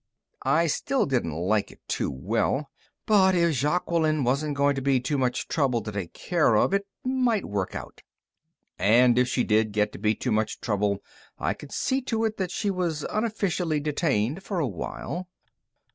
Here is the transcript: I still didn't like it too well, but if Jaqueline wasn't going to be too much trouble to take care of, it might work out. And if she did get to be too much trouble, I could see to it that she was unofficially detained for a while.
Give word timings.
I 0.41 0.65
still 0.65 1.05
didn't 1.05 1.35
like 1.35 1.69
it 1.69 1.79
too 1.87 2.09
well, 2.09 2.71
but 3.05 3.35
if 3.35 3.53
Jaqueline 3.55 4.23
wasn't 4.23 4.57
going 4.57 4.73
to 4.73 4.81
be 4.81 4.99
too 4.99 5.15
much 5.19 5.47
trouble 5.47 5.81
to 5.81 5.91
take 5.91 6.11
care 6.13 6.55
of, 6.55 6.73
it 6.73 6.87
might 7.03 7.45
work 7.45 7.75
out. 7.75 8.01
And 8.79 9.19
if 9.19 9.27
she 9.27 9.43
did 9.43 9.73
get 9.73 9.91
to 9.91 9.99
be 9.99 10.15
too 10.15 10.31
much 10.31 10.59
trouble, 10.59 11.03
I 11.37 11.53
could 11.53 11.71
see 11.71 12.01
to 12.01 12.25
it 12.25 12.37
that 12.37 12.49
she 12.49 12.71
was 12.71 13.03
unofficially 13.11 13.79
detained 13.79 14.41
for 14.41 14.57
a 14.59 14.65
while. 14.67 15.29